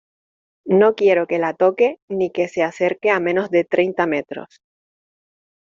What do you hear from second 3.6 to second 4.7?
treinta metros.